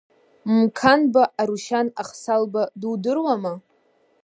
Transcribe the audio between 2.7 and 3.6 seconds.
дудыруама?